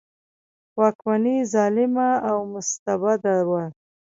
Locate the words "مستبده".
2.53-3.35